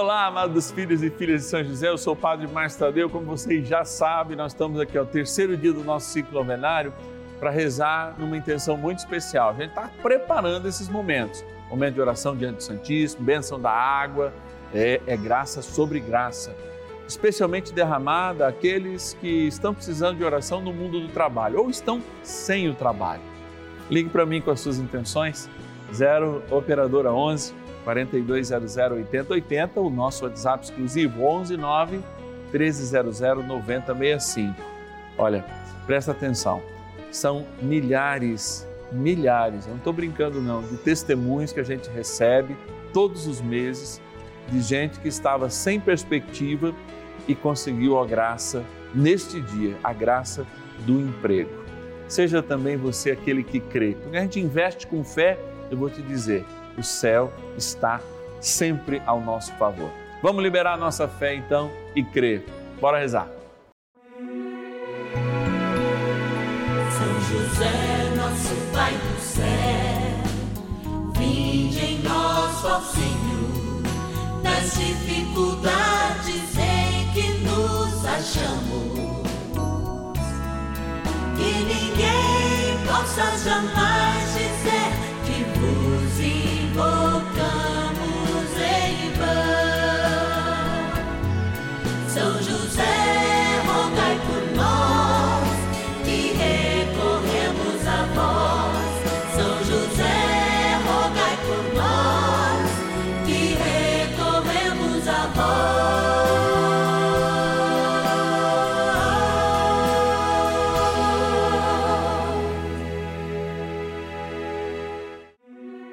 [0.00, 3.26] Olá, amados filhos e filhas de São José, eu sou o Padre Márcio Tadeu, como
[3.26, 6.90] vocês já sabem, nós estamos aqui ao terceiro dia do nosso ciclo novenário
[7.38, 9.50] para rezar numa intenção muito especial.
[9.50, 14.32] A gente está preparando esses momentos, momento de oração diante do Santíssimo, bênção da água,
[14.72, 16.56] é, é graça sobre graça,
[17.06, 22.70] especialmente derramada àqueles que estão precisando de oração no mundo do trabalho ou estão sem
[22.70, 23.22] o trabalho.
[23.90, 25.46] Ligue para mim com as suas intenções,
[25.92, 32.00] 0 Operadora 11 4200 8080, o nosso WhatsApp exclusivo 11 9
[32.52, 34.54] 1300 9065.
[35.16, 35.44] Olha,
[35.86, 36.62] presta atenção,
[37.10, 42.56] são milhares, milhares, não estou brincando não, de testemunhos que a gente recebe
[42.92, 44.00] todos os meses
[44.48, 46.74] de gente que estava sem perspectiva
[47.28, 50.46] e conseguiu a graça neste dia, a graça
[50.80, 51.50] do emprego.
[52.08, 55.38] Seja também você aquele que crê, porque a gente investe com fé,
[55.70, 56.44] eu vou te dizer,
[56.80, 58.00] o céu está
[58.40, 59.90] sempre ao nosso favor.
[60.22, 62.44] Vamos liberar nossa fé então e crer.
[62.80, 63.28] Bora rezar.
[66.90, 69.44] São José, nosso Pai do céu,
[71.16, 73.82] vinde em nós, ó Senhor,
[74.42, 79.20] nas dificuldades em que nos achamos.
[81.36, 84.09] Que ninguém possa jamais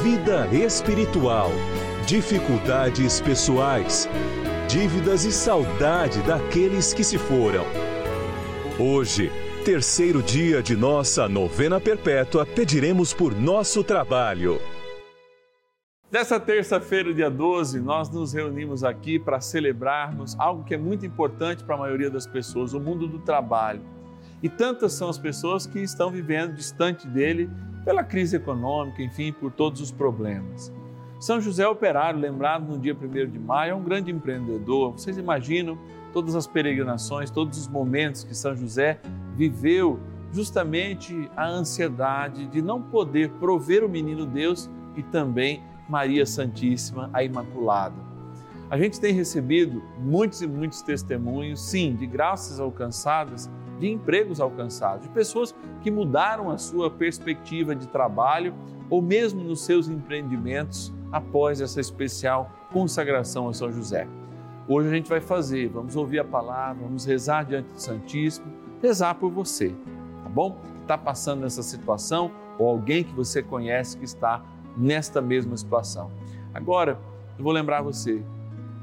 [0.00, 1.50] vida espiritual,
[2.06, 4.08] dificuldades pessoais,
[4.66, 7.64] dívidas e saudade daqueles que se foram.
[8.80, 9.30] Hoje,
[9.66, 14.58] terceiro dia de nossa novena perpétua, pediremos por nosso trabalho.
[16.10, 21.62] Nessa terça-feira, dia 12, nós nos reunimos aqui para celebrarmos algo que é muito importante
[21.62, 23.82] para a maioria das pessoas, o mundo do trabalho.
[24.42, 27.48] E tantas são as pessoas que estão vivendo distante dele
[27.84, 30.72] pela crise econômica, enfim, por todos os problemas.
[31.18, 34.92] São José Operário, lembrado no dia 1 de maio, é um grande empreendedor.
[34.92, 35.78] Vocês imaginam
[36.12, 38.98] todas as peregrinações, todos os momentos que São José
[39.36, 40.00] viveu
[40.32, 47.22] justamente a ansiedade de não poder prover o menino Deus e também Maria Santíssima, a
[47.22, 48.12] Imaculada.
[48.70, 53.50] A gente tem recebido muitos e muitos testemunhos, sim, de graças alcançadas,
[53.82, 58.54] de empregos alcançados, de pessoas que mudaram a sua perspectiva de trabalho
[58.88, 64.06] ou mesmo nos seus empreendimentos após essa especial consagração a São José.
[64.68, 68.46] Hoje a gente vai fazer, vamos ouvir a palavra, vamos rezar diante do Santíssimo,
[68.80, 69.70] rezar por você,
[70.22, 70.56] tá bom?
[70.82, 74.44] Está passando nessa situação ou alguém que você conhece que está
[74.76, 76.08] nesta mesma situação.
[76.54, 77.00] Agora,
[77.36, 78.22] eu vou lembrar você,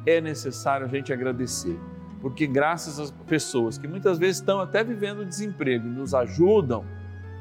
[0.06, 1.80] é necessário a gente agradecer,
[2.22, 6.84] porque graças às pessoas que muitas vezes estão até vivendo desemprego nos ajudam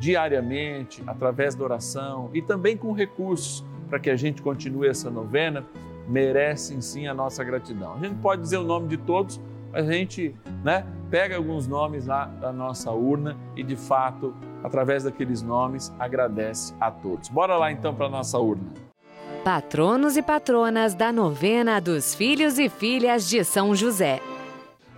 [0.01, 5.65] diariamente através da oração e também com recursos para que a gente continue essa novena,
[6.07, 7.95] merecem sim a nossa gratidão.
[7.95, 9.41] A gente pode dizer o nome de todos,
[9.73, 15.05] mas a gente né, pega alguns nomes lá da nossa urna e de fato, através
[15.05, 17.29] daqueles nomes, agradece a todos.
[17.29, 18.65] Bora lá então para a nossa urna.
[19.45, 24.21] Patronos e patronas da novena dos filhos e filhas de São José.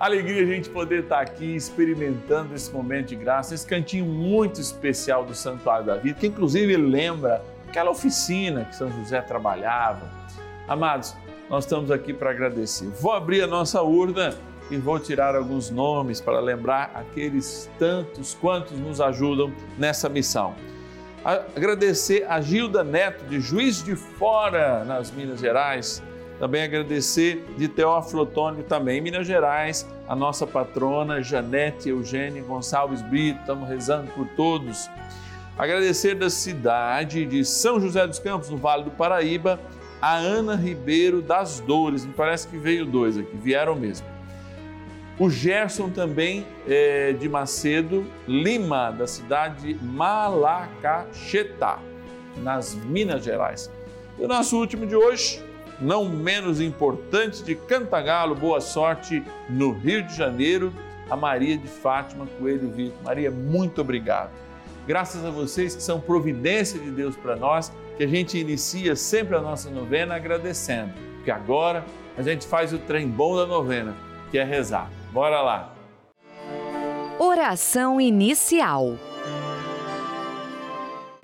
[0.00, 5.26] Alegria a gente poder estar aqui experimentando esse momento de graça, esse cantinho muito especial
[5.26, 10.10] do Santuário da Vida, que inclusive lembra aquela oficina que São José trabalhava.
[10.66, 11.14] Amados,
[11.50, 12.86] nós estamos aqui para agradecer.
[12.98, 14.34] Vou abrir a nossa urna
[14.70, 20.54] e vou tirar alguns nomes para lembrar aqueles tantos quantos nos ajudam nessa missão.
[21.22, 26.02] Agradecer a Gilda Neto, de Juiz de Fora, nas Minas Gerais.
[26.40, 33.02] Também agradecer de Teófilo Otônio, também em Minas Gerais, a nossa patrona Janete Eugênia Gonçalves
[33.02, 33.38] Brito.
[33.40, 34.88] Estamos rezando por todos.
[35.58, 39.60] Agradecer da cidade de São José dos Campos, no Vale do Paraíba,
[40.00, 44.06] a Ana Ribeiro das Dores, me parece que veio dois aqui, vieram mesmo.
[45.18, 51.78] O Gerson também é, de Macedo Lima, da cidade de Malacacheta,
[52.38, 53.70] nas Minas Gerais.
[54.18, 55.49] E o nosso último de hoje,
[55.80, 60.72] não menos importante, de Cantagalo, boa sorte no Rio de Janeiro,
[61.08, 63.02] a Maria de Fátima Coelho Vitor.
[63.02, 64.30] Maria, muito obrigado.
[64.86, 69.36] Graças a vocês que são providência de Deus para nós, que a gente inicia sempre
[69.36, 71.84] a nossa novena agradecendo, porque agora
[72.16, 73.94] a gente faz o trem bom da novena,
[74.30, 74.90] que é rezar.
[75.12, 75.74] Bora lá!
[77.18, 78.96] Oração inicial.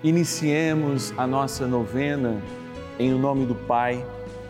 [0.03, 2.41] Iniciemos a nossa novena
[2.99, 4.05] em nome do Pai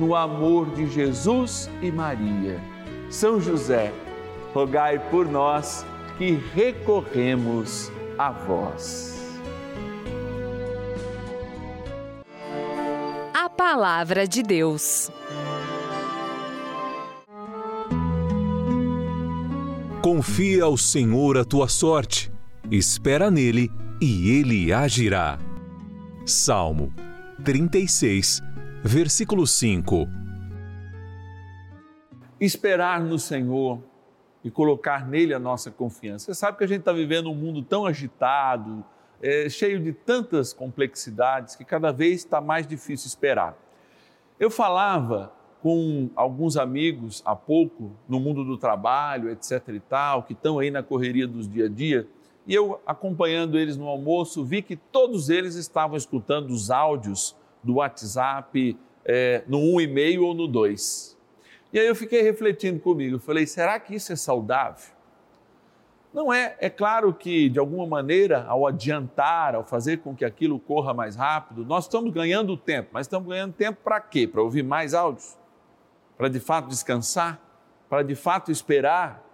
[0.00, 2.58] no amor de Jesus e Maria.
[3.10, 3.92] São José,
[4.54, 5.84] rogai por nós
[6.16, 9.38] que recorremos a vós.
[13.34, 15.10] A Palavra de Deus.
[20.02, 22.32] Confia ao Senhor a tua sorte,
[22.70, 23.70] espera nele
[24.00, 25.38] e ele agirá.
[26.24, 26.90] Salmo
[27.44, 28.42] 36,
[28.82, 30.08] versículo 5.
[32.40, 33.82] Esperar no Senhor
[34.42, 36.26] e colocar nele a nossa confiança.
[36.26, 38.82] Você sabe que a gente está vivendo um mundo tão agitado,
[39.22, 43.54] é, cheio de tantas complexidades, que cada vez está mais difícil esperar.
[44.38, 45.30] Eu falava
[45.62, 50.70] com alguns amigos há pouco no mundo do trabalho, etc e tal, que estão aí
[50.70, 52.08] na correria dos dia a dia,
[52.46, 57.74] e eu acompanhando eles no almoço, vi que todos eles estavam escutando os áudios do
[57.74, 61.18] WhatsApp é, no 1,5 ou no 2.
[61.72, 64.92] E aí eu fiquei refletindo comigo, falei, será que isso é saudável?
[66.12, 70.58] Não é, é claro que de alguma maneira, ao adiantar, ao fazer com que aquilo
[70.58, 74.26] corra mais rápido, nós estamos ganhando tempo, mas estamos ganhando tempo para quê?
[74.26, 75.38] Para ouvir mais áudios?
[76.20, 77.40] para de fato descansar,
[77.88, 79.24] para de fato esperar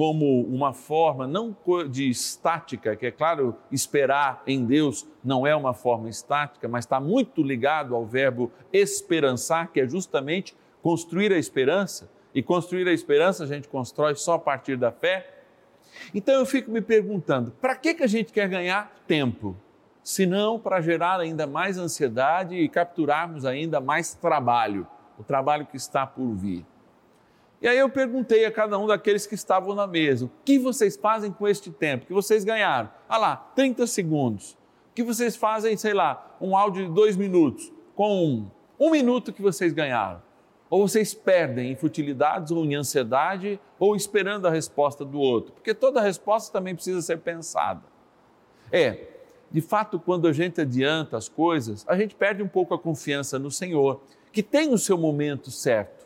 [0.00, 1.54] como uma forma não
[1.90, 6.98] de estática, que é claro, esperar em Deus não é uma forma estática, mas está
[6.98, 12.10] muito ligado ao verbo esperançar, que é justamente construir a esperança.
[12.34, 15.42] E construir a esperança a gente constrói só a partir da fé.
[16.14, 19.54] Então eu fico me perguntando, para que, que a gente quer ganhar tempo?
[20.02, 24.86] Se não para gerar ainda mais ansiedade e capturarmos ainda mais trabalho
[25.18, 26.64] o trabalho que está por vir.
[27.60, 30.96] E aí eu perguntei a cada um daqueles que estavam na mesa: o que vocês
[30.96, 32.90] fazem com este tempo que vocês ganharam?
[33.08, 34.52] Ah lá, 30 segundos.
[34.90, 39.32] O que vocês fazem, sei lá, um áudio de dois minutos, com um, um minuto
[39.32, 40.22] que vocês ganharam?
[40.68, 45.52] Ou vocês perdem em futilidades ou em ansiedade ou esperando a resposta do outro?
[45.52, 47.82] Porque toda resposta também precisa ser pensada.
[48.70, 49.08] É,
[49.50, 53.38] de fato, quando a gente adianta as coisas, a gente perde um pouco a confiança
[53.38, 54.00] no Senhor
[54.32, 55.99] que tem o seu momento certo.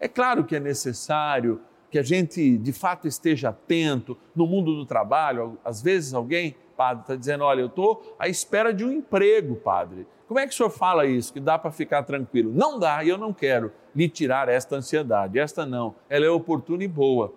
[0.00, 4.84] É claro que é necessário que a gente de fato esteja atento no mundo do
[4.86, 5.58] trabalho.
[5.64, 10.06] Às vezes alguém, padre, está dizendo: Olha, eu estou à espera de um emprego, padre.
[10.26, 11.32] Como é que o senhor fala isso?
[11.32, 12.52] Que dá para ficar tranquilo?
[12.54, 15.38] Não dá e eu não quero lhe tirar esta ansiedade.
[15.38, 17.32] Esta não, ela é oportuna e boa.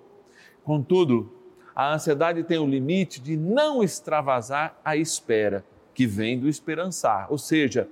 [0.63, 1.31] Contudo,
[1.73, 5.63] a ansiedade tem o limite de não extravasar a espera,
[5.93, 7.87] que vem do esperançar, ou seja,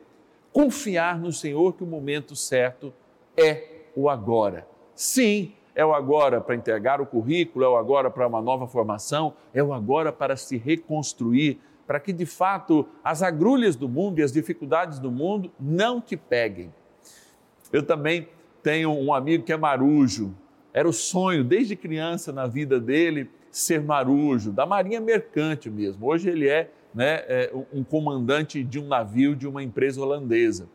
[0.52, 2.94] confiar no Senhor que o momento certo
[3.36, 4.68] é o agora.
[4.96, 9.34] Sim, é o agora para entregar o currículo, é o agora para uma nova formação,
[9.54, 14.24] é o agora para se reconstruir, para que de fato as agrulhas do mundo e
[14.24, 16.74] as dificuldades do mundo não te peguem.
[17.72, 18.28] Eu também
[18.62, 20.36] tenho um amigo que é marujo.
[20.74, 26.08] Era o sonho desde criança na vida dele ser marujo, da marinha mercante mesmo.
[26.08, 30.70] Hoje ele é, né, é um comandante de um navio de uma empresa holandesa.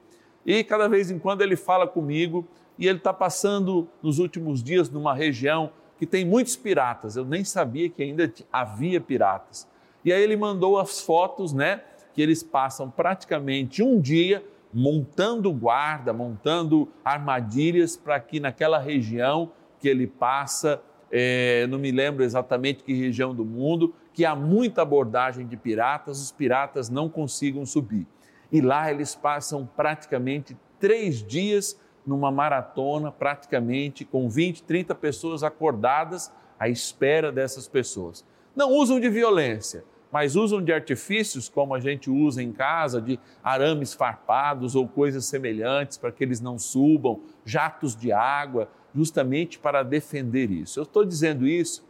[0.44, 2.46] E cada vez em quando ele fala comigo
[2.78, 7.16] e ele está passando nos últimos dias numa região que tem muitos piratas.
[7.16, 9.68] Eu nem sabia que ainda havia piratas.
[10.04, 11.82] E aí ele mandou as fotos, né?
[12.12, 19.88] Que eles passam praticamente um dia montando guarda, montando armadilhas para que naquela região que
[19.88, 25.46] ele passa, é, não me lembro exatamente que região do mundo, que há muita abordagem
[25.46, 28.06] de piratas, os piratas não consigam subir.
[28.50, 36.32] E lá eles passam praticamente três dias numa maratona, praticamente com 20, 30 pessoas acordadas
[36.58, 38.24] à espera dessas pessoas.
[38.54, 43.18] Não usam de violência, mas usam de artifícios como a gente usa em casa, de
[43.42, 49.82] arames farpados ou coisas semelhantes para que eles não subam, jatos de água, justamente para
[49.82, 50.78] defender isso.
[50.78, 51.84] Eu estou dizendo isso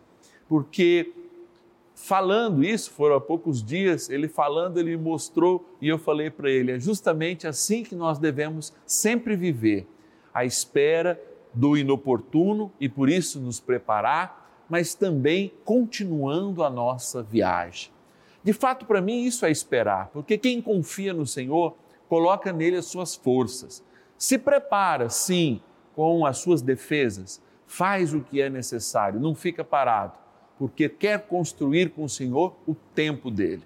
[0.48, 1.12] porque
[1.94, 6.72] falando isso, foram há poucos dias, ele falando, ele mostrou e eu falei para ele,
[6.72, 9.86] é justamente assim que nós devemos sempre viver
[10.34, 11.20] à espera
[11.54, 17.92] do inoportuno e por isso nos preparar, mas também continuando a nossa viagem.
[18.42, 21.76] De fato, para mim, isso é esperar, porque quem confia no Senhor
[22.08, 23.82] coloca nele as suas forças,
[24.18, 25.60] se prepara, sim,
[25.94, 30.18] com as suas defesas, faz o que é necessário, não fica parado,
[30.58, 33.62] porque quer construir com o Senhor o tempo dele.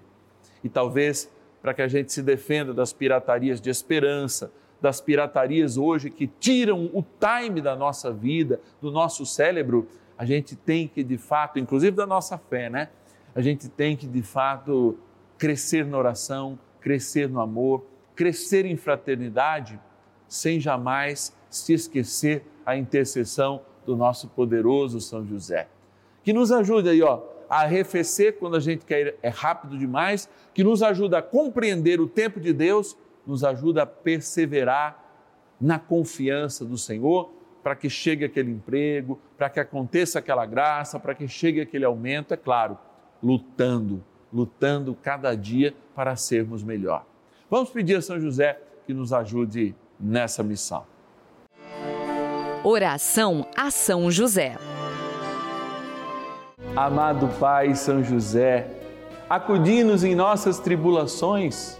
[0.63, 1.29] E talvez
[1.61, 6.89] para que a gente se defenda das piratarias de esperança, das piratarias hoje que tiram
[6.93, 11.95] o time da nossa vida, do nosso cérebro, a gente tem que de fato, inclusive
[11.95, 12.89] da nossa fé, né?
[13.33, 14.97] A gente tem que de fato
[15.37, 19.79] crescer na oração, crescer no amor, crescer em fraternidade,
[20.27, 25.67] sem jamais se esquecer a intercessão do nosso poderoso São José.
[26.23, 30.29] Que nos ajude aí, ó, a arrefecer quando a gente quer ir é rápido demais,
[30.53, 32.95] que nos ajuda a compreender o tempo de Deus
[33.29, 35.05] nos ajuda a perseverar
[35.61, 37.29] na confiança do Senhor
[37.61, 42.33] para que chegue aquele emprego, para que aconteça aquela graça, para que chegue aquele aumento,
[42.33, 42.75] é claro,
[43.21, 47.05] lutando, lutando cada dia para sermos melhor.
[47.51, 50.83] Vamos pedir a São José que nos ajude nessa missão.
[52.63, 54.57] Oração a São José.
[56.75, 58.67] Amado Pai São José,
[59.29, 61.79] acudi-nos em nossas tribulações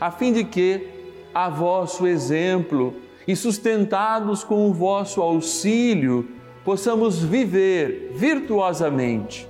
[0.00, 0.88] a fim de que,
[1.34, 2.94] a vosso exemplo
[3.26, 6.28] e sustentados com o vosso auxílio,
[6.64, 9.48] possamos viver virtuosamente,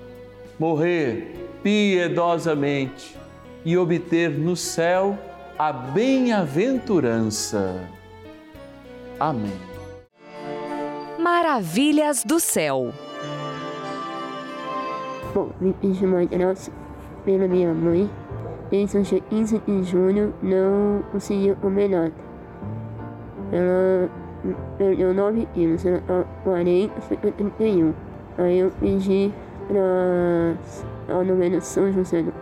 [0.59, 3.15] morrer piedosamente
[3.65, 5.19] e obter no céu
[5.59, 7.81] a bem-aventurança.
[9.19, 9.59] Amém.
[11.19, 12.93] Maravilhas do céu.
[15.35, 16.71] Bom, me pedi uma graça
[17.25, 18.09] pela minha mãe.
[18.71, 22.13] Desde o dia 15 de junho não consegui comer nada.
[23.53, 24.11] Ela
[24.77, 27.93] perdeu 9 quilos, ela tá 40, foi pra 31.
[28.39, 29.33] Aí eu pedi
[29.69, 32.33] pra ao menos São José do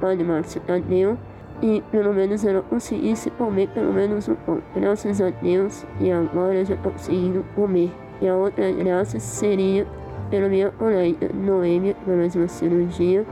[0.00, 1.16] Padre, Márcio Tadeu
[1.62, 4.60] e pelo menos ela conseguisse comer pelo menos um pão.
[4.74, 7.90] Graças a Deus e agora já estou conseguindo comer.
[8.20, 9.86] E a outra graça seria
[10.30, 13.24] pela minha colega Noêmia, fez uma cirurgia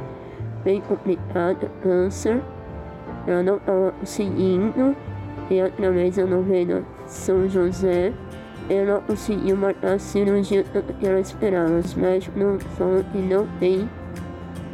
[0.64, 2.42] bem complicada, câncer.
[3.26, 4.97] Ela não estava conseguindo
[5.50, 8.12] e através da novena São José
[8.68, 11.78] ela conseguiu marcar a cirurgia que ela esperava.
[11.78, 13.88] Os médicos não falam que não tem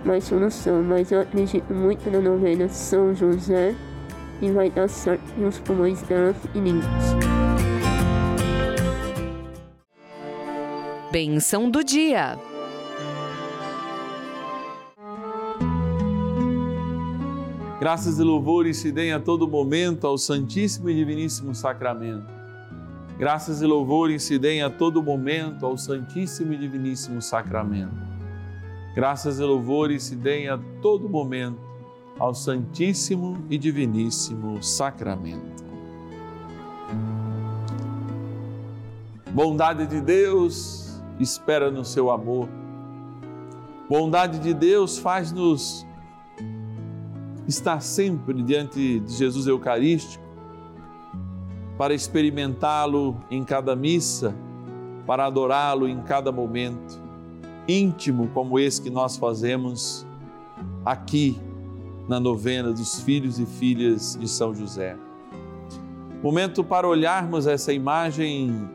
[0.05, 3.75] mais solução, mas eu acredito muito na novena São José
[4.41, 6.87] e vai dar certo e os pulmões dela fiquem limpos.
[11.11, 12.39] Benção do dia.
[17.81, 22.27] Graças e louvores se deem a todo momento ao Santíssimo e Diviníssimo Sacramento.
[23.19, 27.97] Graças e louvores se deem a todo momento ao Santíssimo e Diviníssimo Sacramento.
[28.95, 31.59] Graças e louvores se deem a todo momento
[32.19, 35.65] ao Santíssimo e Diviníssimo Sacramento.
[39.31, 42.47] Bondade de Deus espera no seu amor.
[43.89, 45.87] Bondade de Deus faz-nos
[47.51, 50.25] estar sempre diante de Jesus Eucarístico
[51.77, 54.35] para experimentá-lo em cada missa,
[55.07, 57.03] para adorá-lo em cada momento,
[57.67, 60.07] íntimo como esse que nós fazemos
[60.85, 61.37] aqui
[62.09, 64.97] na novena dos filhos e filhas de São José.
[66.23, 68.69] Momento para olharmos essa imagem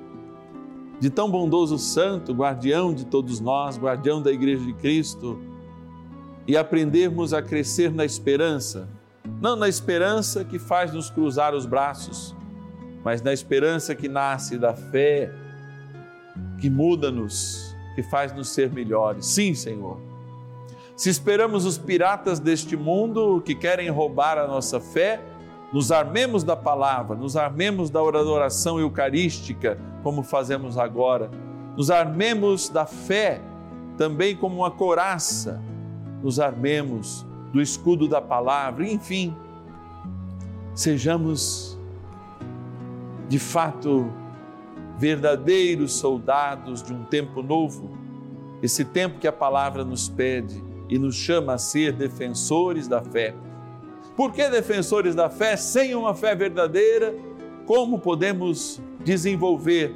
[1.00, 5.40] de tão bondoso santo, guardião de todos nós, guardião da Igreja de Cristo
[6.48, 8.88] e aprendermos a crescer na esperança,
[9.42, 12.36] não na esperança que faz nos cruzar os braços,
[13.04, 15.32] mas na esperança que nasce da fé,
[16.60, 19.26] que muda-nos, que faz nos ser melhores.
[19.26, 20.00] Sim, Senhor.
[20.96, 25.22] Se esperamos os piratas deste mundo que querem roubar a nossa fé,
[25.74, 31.30] nos armemos da palavra, nos armemos da oração eucarística, como fazemos agora,
[31.76, 33.42] nos armemos da fé
[33.98, 35.62] também como uma coraça
[36.26, 39.38] nos armemos do escudo da palavra, enfim,
[40.74, 41.78] sejamos
[43.30, 44.12] de fato
[44.98, 47.96] verdadeiros soldados de um tempo novo,
[48.64, 53.36] esse tempo que a palavra nos pede e nos chama a ser defensores da fé.
[54.18, 55.56] Por que defensores da fé?
[55.56, 57.14] Sem uma fé verdadeira,
[57.68, 59.94] como podemos desenvolver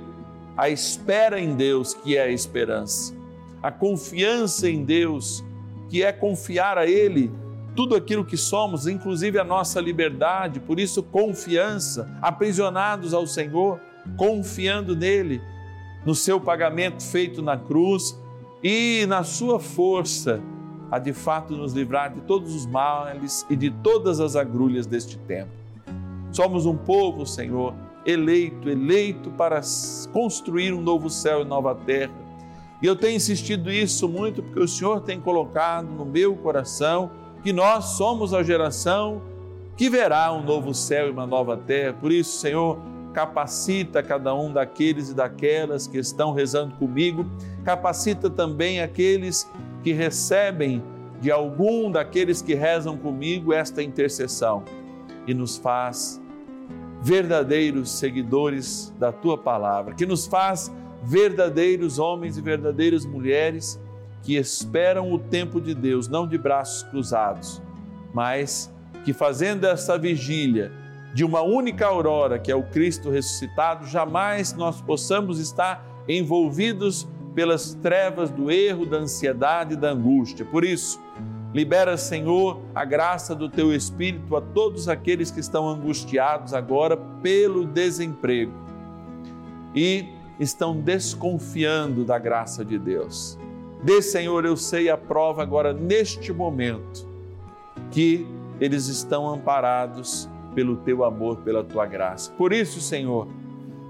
[0.56, 3.16] a espera em Deus, que é a esperança,
[3.64, 5.44] a confiança em Deus,
[5.90, 7.32] que é confiar a Ele
[7.76, 13.80] tudo aquilo que somos, inclusive a nossa liberdade, por isso, confiança, aprisionados ao Senhor,
[14.18, 15.42] confiando nele,
[16.06, 18.20] no seu pagamento feito na cruz
[18.64, 20.42] e na sua força,
[20.92, 25.18] a de fato nos livrar de todos os males e de todas as agrulhas deste
[25.20, 25.52] tempo.
[26.32, 27.74] Somos um povo, Senhor,
[28.06, 29.62] eleito, eleito para
[30.12, 32.29] construir um novo céu e nova terra
[32.82, 37.12] e eu tenho insistido isso muito porque o Senhor tem colocado no meu coração
[37.44, 39.22] que nós somos a geração
[39.76, 41.94] que verá um novo céu e uma nova terra.
[41.94, 42.78] Por isso, Senhor,
[43.14, 47.26] capacita cada um daqueles e daquelas que estão rezando comigo,
[47.64, 49.50] capacita também aqueles
[49.84, 50.84] que recebem
[51.22, 54.64] de algum daqueles que rezam comigo esta intercessão.
[55.26, 56.22] E nos faz
[57.02, 60.72] verdadeiros seguidores da tua palavra, que nos faz
[61.04, 63.80] verdadeiros homens e verdadeiras mulheres
[64.24, 67.62] que esperam o tempo de Deus, não de braços cruzados,
[68.14, 68.72] mas
[69.06, 70.72] que fazendo essa vigília
[71.14, 77.74] de uma única aurora, que é o Cristo ressuscitado, jamais nós possamos estar envolvidos pelas
[77.76, 80.46] trevas do erro, da ansiedade e da angústia.
[80.46, 81.00] Por isso,
[81.54, 87.66] libera, Senhor, a graça do teu Espírito a todos aqueles que estão angustiados agora pelo
[87.66, 88.52] desemprego.
[89.74, 93.38] E estão desconfiando da graça de Deus.
[93.84, 97.08] Dê, Senhor, eu sei a prova agora, neste momento,
[97.92, 98.26] que
[98.60, 102.32] eles estão amparados pelo teu amor, pela tua graça.
[102.32, 103.28] Por isso, Senhor,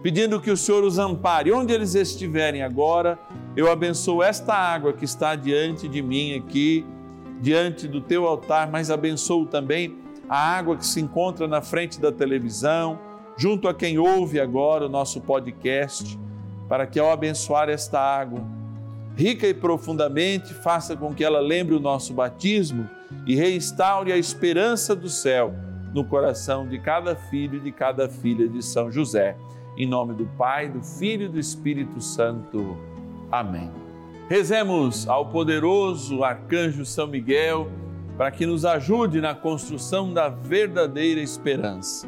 [0.04, 1.52] pedindo que o Senhor os ampare.
[1.52, 3.18] Onde eles estiverem agora,
[3.56, 6.86] eu abençoo esta água que está diante de mim aqui,
[7.42, 12.12] diante do teu altar, mas abençoo também a água que se encontra na frente da
[12.12, 13.00] televisão,
[13.36, 16.20] junto a quem ouve agora o nosso podcast,
[16.70, 18.42] para que ao abençoar esta água,
[19.18, 22.88] rica e profundamente, faça com que ela lembre o nosso batismo
[23.26, 25.54] e reinstaure a esperança do céu
[25.94, 29.36] no coração de cada filho e de cada filha de São José.
[29.76, 32.78] Em nome do Pai, do Filho e do Espírito Santo.
[33.32, 33.72] Amém.
[34.30, 37.72] Rezemos ao poderoso arcanjo São Miguel
[38.16, 42.08] para que nos ajude na construção da verdadeira esperança.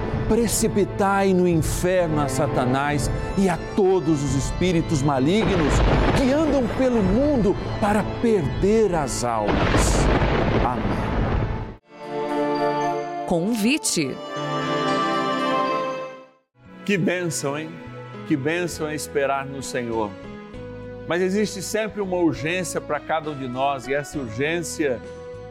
[0.31, 5.73] precipitai no inferno a Satanás e a todos os espíritos malignos
[6.17, 10.05] que andam pelo mundo para perder as almas.
[10.65, 10.85] Amém.
[13.27, 14.15] Convite.
[16.85, 17.69] Que bênção, hein?
[18.25, 20.09] Que bênção é esperar no Senhor.
[21.09, 24.97] Mas existe sempre uma urgência para cada um de nós e essa urgência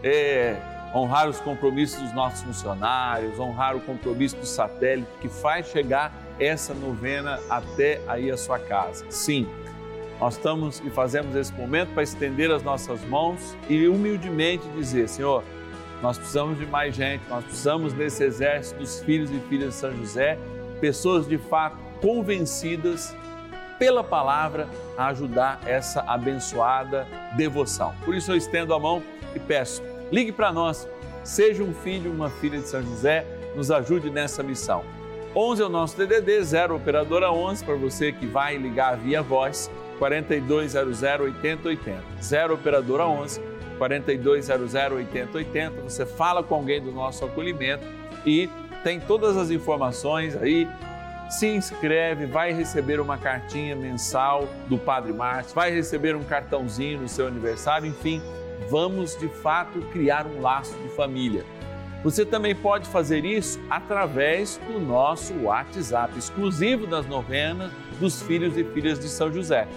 [0.02, 0.56] é
[0.94, 6.74] honrar os compromissos dos nossos funcionários, honrar o compromisso do satélite que faz chegar essa
[6.74, 9.04] novena até aí a sua casa.
[9.10, 9.46] Sim,
[10.18, 15.44] nós estamos e fazemos esse momento para estender as nossas mãos e humildemente dizer, Senhor,
[16.02, 19.96] nós precisamos de mais gente, nós precisamos desse exército dos filhos e filhas de São
[19.96, 20.38] José
[20.80, 23.14] pessoas de fato convencidas
[23.78, 27.94] pela palavra a ajudar essa abençoada devoção.
[28.04, 29.02] Por isso eu estendo a mão
[29.34, 30.88] e peço, ligue para nós,
[31.22, 34.84] seja um filho, uma filha de São José, nos ajude nessa missão.
[35.34, 39.70] 11 é o nosso DDD, 0 operadora 11 para você que vai ligar via voz,
[39.98, 42.02] 4200 8080.
[42.20, 43.40] 0 operadora 11
[43.78, 45.82] 4200 8080.
[45.82, 47.84] Você fala com alguém do nosso acolhimento
[48.26, 48.48] e
[48.82, 50.68] tem todas as informações aí.
[51.28, 57.08] Se inscreve, vai receber uma cartinha mensal do Padre Márcio, vai receber um cartãozinho no
[57.08, 58.20] seu aniversário, enfim,
[58.68, 61.44] vamos de fato criar um laço de família.
[62.02, 68.64] Você também pode fazer isso através do nosso WhatsApp, exclusivo das novenas dos filhos e
[68.64, 69.68] filhas de São José.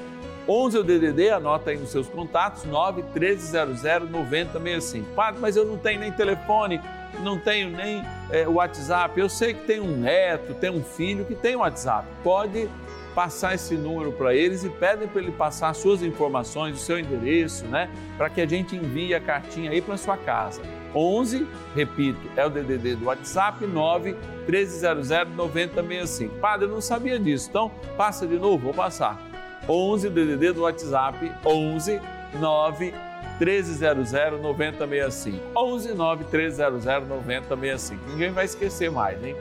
[0.47, 5.13] 11 é o DDD, anota aí nos seus contatos, 9 1300 9065.
[5.13, 6.81] Padre, mas eu não tenho nem telefone,
[7.21, 9.17] não tenho nem é, WhatsApp.
[9.19, 12.07] Eu sei que tem um neto, tem um filho que tem WhatsApp.
[12.23, 12.69] Pode
[13.13, 17.65] passar esse número para eles e pedem para ele passar suas informações, o seu endereço,
[17.65, 17.89] né?
[18.17, 20.61] Para que a gente envie a cartinha aí para sua casa.
[20.95, 24.15] 11, repito, é o DDD do WhatsApp, 9
[24.47, 26.35] 1300 9065.
[26.39, 29.19] Padre, eu não sabia disso, então passa de novo, vou passar.
[29.67, 31.99] 11 DDD do WhatsApp, 11
[32.39, 32.93] 9
[33.39, 35.39] 1300 9065.
[35.55, 38.09] 11 9 1300 9065.
[38.09, 39.35] Ninguém vai esquecer mais, hein?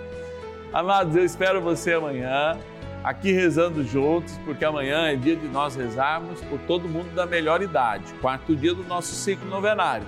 [0.73, 2.59] Amados, eu espero você amanhã
[3.03, 7.63] aqui rezando juntos, porque amanhã é dia de nós rezarmos por todo mundo da melhor
[7.63, 10.07] idade, quarto dia do nosso ciclo novenário.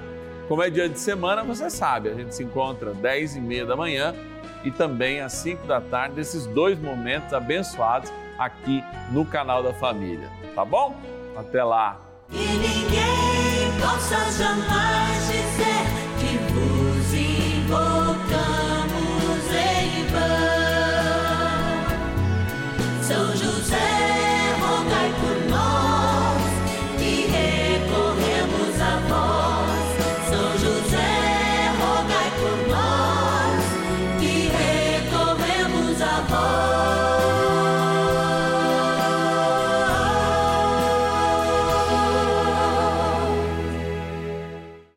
[0.49, 3.65] Como é dia de semana, você sabe, a gente se encontra às 10 e meia
[3.65, 4.15] da manhã
[4.63, 10.29] e também às 5 da tarde, esses dois momentos abençoados aqui no canal da família.
[10.55, 10.95] Tá bom?
[11.37, 12.01] Até lá!